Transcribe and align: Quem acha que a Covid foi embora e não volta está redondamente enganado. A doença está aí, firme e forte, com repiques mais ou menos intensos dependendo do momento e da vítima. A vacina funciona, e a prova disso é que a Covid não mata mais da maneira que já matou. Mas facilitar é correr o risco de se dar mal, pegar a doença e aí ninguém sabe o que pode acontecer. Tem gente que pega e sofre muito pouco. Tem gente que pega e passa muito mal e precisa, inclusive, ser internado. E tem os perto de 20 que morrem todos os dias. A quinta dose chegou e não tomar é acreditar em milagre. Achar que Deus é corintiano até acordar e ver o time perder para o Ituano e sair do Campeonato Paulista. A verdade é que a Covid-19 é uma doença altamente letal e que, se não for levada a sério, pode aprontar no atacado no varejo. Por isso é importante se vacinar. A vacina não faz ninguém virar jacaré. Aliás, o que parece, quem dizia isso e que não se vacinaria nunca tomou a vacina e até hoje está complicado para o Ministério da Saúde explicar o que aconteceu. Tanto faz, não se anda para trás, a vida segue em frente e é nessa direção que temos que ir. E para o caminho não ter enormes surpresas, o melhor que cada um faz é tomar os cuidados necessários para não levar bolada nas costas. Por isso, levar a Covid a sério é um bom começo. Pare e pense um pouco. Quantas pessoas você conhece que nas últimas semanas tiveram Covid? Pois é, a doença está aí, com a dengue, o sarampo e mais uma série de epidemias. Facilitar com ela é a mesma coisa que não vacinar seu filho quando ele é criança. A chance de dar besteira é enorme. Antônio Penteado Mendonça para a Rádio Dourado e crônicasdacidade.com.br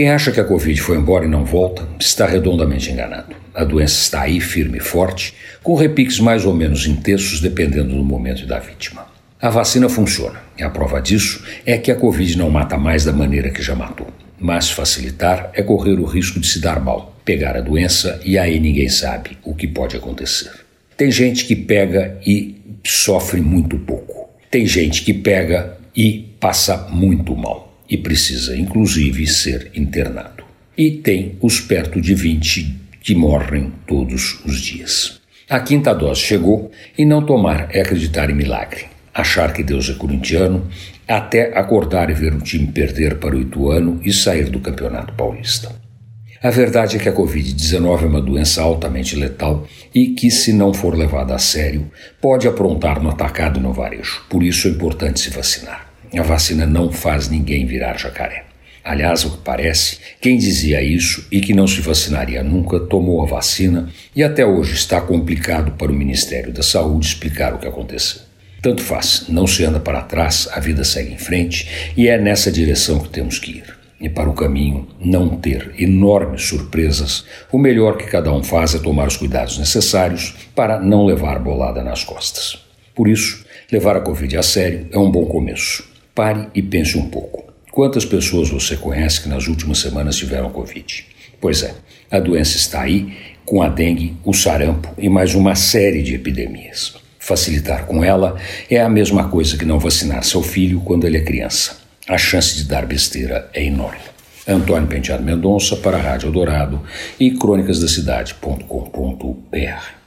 Quem 0.00 0.08
acha 0.08 0.32
que 0.32 0.40
a 0.40 0.44
Covid 0.44 0.80
foi 0.80 0.96
embora 0.96 1.26
e 1.26 1.28
não 1.28 1.44
volta 1.44 1.86
está 2.00 2.24
redondamente 2.24 2.90
enganado. 2.90 3.36
A 3.54 3.64
doença 3.64 4.00
está 4.00 4.22
aí, 4.22 4.40
firme 4.40 4.78
e 4.78 4.80
forte, 4.80 5.34
com 5.62 5.74
repiques 5.74 6.18
mais 6.18 6.46
ou 6.46 6.54
menos 6.54 6.86
intensos 6.86 7.38
dependendo 7.38 7.94
do 7.94 8.02
momento 8.02 8.42
e 8.42 8.46
da 8.46 8.58
vítima. 8.58 9.06
A 9.38 9.50
vacina 9.50 9.90
funciona, 9.90 10.40
e 10.56 10.62
a 10.62 10.70
prova 10.70 11.02
disso 11.02 11.44
é 11.66 11.76
que 11.76 11.90
a 11.90 11.94
Covid 11.94 12.38
não 12.38 12.48
mata 12.48 12.78
mais 12.78 13.04
da 13.04 13.12
maneira 13.12 13.50
que 13.50 13.60
já 13.60 13.76
matou. 13.76 14.06
Mas 14.38 14.70
facilitar 14.70 15.50
é 15.52 15.62
correr 15.62 16.00
o 16.00 16.06
risco 16.06 16.40
de 16.40 16.46
se 16.46 16.60
dar 16.60 16.80
mal, 16.80 17.14
pegar 17.22 17.54
a 17.54 17.60
doença 17.60 18.18
e 18.24 18.38
aí 18.38 18.58
ninguém 18.58 18.88
sabe 18.88 19.36
o 19.44 19.54
que 19.54 19.68
pode 19.68 19.98
acontecer. 19.98 20.50
Tem 20.96 21.10
gente 21.10 21.44
que 21.44 21.54
pega 21.54 22.16
e 22.26 22.58
sofre 22.86 23.42
muito 23.42 23.78
pouco. 23.78 24.30
Tem 24.50 24.64
gente 24.64 25.02
que 25.02 25.12
pega 25.12 25.76
e 25.94 26.34
passa 26.40 26.88
muito 26.90 27.36
mal 27.36 27.69
e 27.90 27.98
precisa, 27.98 28.56
inclusive, 28.56 29.26
ser 29.26 29.72
internado. 29.74 30.44
E 30.78 30.92
tem 30.92 31.36
os 31.42 31.60
perto 31.60 32.00
de 32.00 32.14
20 32.14 32.76
que 33.02 33.14
morrem 33.14 33.72
todos 33.86 34.40
os 34.44 34.60
dias. 34.60 35.20
A 35.48 35.58
quinta 35.58 35.92
dose 35.92 36.20
chegou 36.20 36.70
e 36.96 37.04
não 37.04 37.26
tomar 37.26 37.68
é 37.74 37.80
acreditar 37.80 38.30
em 38.30 38.34
milagre. 38.34 38.84
Achar 39.12 39.52
que 39.52 39.64
Deus 39.64 39.90
é 39.90 39.94
corintiano 39.94 40.68
até 41.08 41.58
acordar 41.58 42.08
e 42.08 42.14
ver 42.14 42.32
o 42.32 42.40
time 42.40 42.68
perder 42.68 43.18
para 43.18 43.34
o 43.34 43.40
Ituano 43.40 44.00
e 44.04 44.12
sair 44.12 44.48
do 44.48 44.60
Campeonato 44.60 45.12
Paulista. 45.14 45.74
A 46.40 46.50
verdade 46.50 46.96
é 46.96 46.98
que 47.00 47.08
a 47.08 47.12
Covid-19 47.12 48.02
é 48.02 48.06
uma 48.06 48.22
doença 48.22 48.62
altamente 48.62 49.16
letal 49.16 49.66
e 49.94 50.14
que, 50.14 50.30
se 50.30 50.52
não 50.52 50.72
for 50.72 50.96
levada 50.96 51.34
a 51.34 51.38
sério, 51.38 51.90
pode 52.20 52.46
aprontar 52.46 53.02
no 53.02 53.10
atacado 53.10 53.60
no 53.60 53.72
varejo. 53.72 54.22
Por 54.30 54.42
isso 54.42 54.68
é 54.68 54.70
importante 54.70 55.20
se 55.20 55.30
vacinar. 55.30 55.89
A 56.16 56.22
vacina 56.22 56.66
não 56.66 56.90
faz 56.90 57.28
ninguém 57.28 57.64
virar 57.66 57.96
jacaré. 57.96 58.44
Aliás, 58.82 59.24
o 59.24 59.30
que 59.30 59.44
parece, 59.44 59.98
quem 60.20 60.36
dizia 60.36 60.82
isso 60.82 61.26
e 61.30 61.40
que 61.40 61.54
não 61.54 61.68
se 61.68 61.80
vacinaria 61.80 62.42
nunca 62.42 62.80
tomou 62.80 63.22
a 63.22 63.26
vacina 63.26 63.88
e 64.16 64.22
até 64.22 64.44
hoje 64.44 64.74
está 64.74 65.00
complicado 65.00 65.72
para 65.72 65.92
o 65.92 65.94
Ministério 65.94 66.52
da 66.52 66.62
Saúde 66.62 67.06
explicar 67.06 67.54
o 67.54 67.58
que 67.58 67.68
aconteceu. 67.68 68.22
Tanto 68.60 68.82
faz, 68.82 69.26
não 69.28 69.46
se 69.46 69.64
anda 69.64 69.78
para 69.78 70.02
trás, 70.02 70.48
a 70.52 70.58
vida 70.58 70.82
segue 70.82 71.12
em 71.12 71.18
frente 71.18 71.92
e 71.96 72.08
é 72.08 72.18
nessa 72.18 72.50
direção 72.50 72.98
que 72.98 73.10
temos 73.10 73.38
que 73.38 73.58
ir. 73.58 73.78
E 74.00 74.08
para 74.08 74.28
o 74.28 74.34
caminho 74.34 74.88
não 74.98 75.36
ter 75.36 75.74
enormes 75.78 76.42
surpresas, 76.42 77.24
o 77.52 77.58
melhor 77.58 77.98
que 77.98 78.06
cada 78.06 78.32
um 78.32 78.42
faz 78.42 78.74
é 78.74 78.78
tomar 78.78 79.06
os 79.06 79.16
cuidados 79.16 79.58
necessários 79.58 80.34
para 80.54 80.80
não 80.80 81.04
levar 81.04 81.38
bolada 81.38 81.84
nas 81.84 82.02
costas. 82.02 82.58
Por 82.94 83.08
isso, 83.08 83.44
levar 83.70 83.96
a 83.96 84.00
Covid 84.00 84.36
a 84.38 84.42
sério 84.42 84.88
é 84.90 84.98
um 84.98 85.10
bom 85.10 85.26
começo. 85.26 85.89
Pare 86.14 86.48
e 86.54 86.62
pense 86.62 86.96
um 86.98 87.08
pouco. 87.08 87.50
Quantas 87.70 88.04
pessoas 88.04 88.50
você 88.50 88.76
conhece 88.76 89.22
que 89.22 89.28
nas 89.28 89.46
últimas 89.46 89.78
semanas 89.78 90.16
tiveram 90.16 90.50
Covid? 90.50 91.06
Pois 91.40 91.62
é, 91.62 91.72
a 92.10 92.18
doença 92.18 92.56
está 92.56 92.80
aí, 92.82 93.16
com 93.44 93.62
a 93.62 93.68
dengue, 93.68 94.16
o 94.24 94.34
sarampo 94.34 94.92
e 94.98 95.08
mais 95.08 95.34
uma 95.34 95.54
série 95.54 96.02
de 96.02 96.14
epidemias. 96.14 96.94
Facilitar 97.18 97.86
com 97.86 98.02
ela 98.02 98.36
é 98.68 98.80
a 98.80 98.88
mesma 98.88 99.28
coisa 99.28 99.56
que 99.56 99.64
não 99.64 99.78
vacinar 99.78 100.24
seu 100.24 100.42
filho 100.42 100.80
quando 100.80 101.06
ele 101.06 101.18
é 101.18 101.22
criança. 101.22 101.78
A 102.08 102.18
chance 102.18 102.56
de 102.56 102.64
dar 102.64 102.84
besteira 102.86 103.48
é 103.54 103.64
enorme. 103.64 104.00
Antônio 104.48 104.88
Penteado 104.88 105.22
Mendonça 105.22 105.76
para 105.76 105.96
a 105.96 106.00
Rádio 106.00 106.32
Dourado 106.32 106.82
e 107.20 107.30
crônicasdacidade.com.br 107.30 109.99